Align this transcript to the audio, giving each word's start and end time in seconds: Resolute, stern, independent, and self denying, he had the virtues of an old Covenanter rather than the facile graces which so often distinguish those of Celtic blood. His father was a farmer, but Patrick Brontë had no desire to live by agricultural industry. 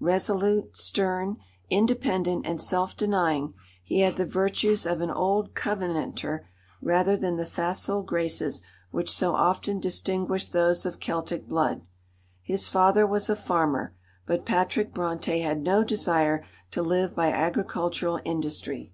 Resolute, 0.00 0.76
stern, 0.76 1.36
independent, 1.70 2.44
and 2.44 2.60
self 2.60 2.96
denying, 2.96 3.54
he 3.84 4.00
had 4.00 4.16
the 4.16 4.26
virtues 4.26 4.84
of 4.84 5.00
an 5.00 5.12
old 5.12 5.54
Covenanter 5.54 6.48
rather 6.82 7.16
than 7.16 7.36
the 7.36 7.46
facile 7.46 8.02
graces 8.02 8.62
which 8.90 9.08
so 9.08 9.36
often 9.36 9.78
distinguish 9.78 10.48
those 10.48 10.86
of 10.86 10.98
Celtic 10.98 11.46
blood. 11.46 11.82
His 12.42 12.66
father 12.68 13.06
was 13.06 13.30
a 13.30 13.36
farmer, 13.36 13.94
but 14.26 14.44
Patrick 14.44 14.92
Brontë 14.92 15.44
had 15.44 15.62
no 15.62 15.84
desire 15.84 16.42
to 16.72 16.82
live 16.82 17.14
by 17.14 17.30
agricultural 17.30 18.18
industry. 18.24 18.92